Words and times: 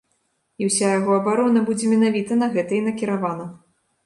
І 0.61 0.69
ўся 0.69 0.87
яго 0.99 1.11
абарона 1.19 1.63
будзе 1.67 1.85
менавіта 1.93 2.39
на 2.41 2.49
гэта 2.57 2.71
і 2.79 2.81
накіравана. 2.89 3.45